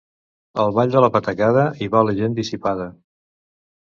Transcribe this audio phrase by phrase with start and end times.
[0.61, 2.89] Al ball de la patacada hi va la gent dissipada.